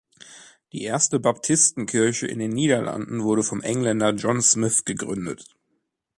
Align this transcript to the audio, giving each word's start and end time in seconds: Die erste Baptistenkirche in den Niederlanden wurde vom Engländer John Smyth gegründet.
Die 0.71 0.81
erste 0.81 1.19
Baptistenkirche 1.19 2.25
in 2.25 2.39
den 2.39 2.49
Niederlanden 2.49 3.21
wurde 3.21 3.43
vom 3.43 3.61
Engländer 3.61 4.15
John 4.15 4.41
Smyth 4.41 4.83
gegründet. 4.83 5.55